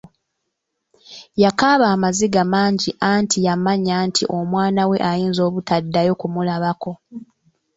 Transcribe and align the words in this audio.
Yakaaba 1.43 1.85
amaziga 1.95 2.41
mangi 2.53 2.89
anti 3.11 3.37
yamanya 3.45 3.95
nti 4.07 4.23
omwana 4.37 4.81
we 4.89 4.97
ayinza 5.11 5.41
obutaddayo 5.49 6.13
kumulabako. 6.21 6.91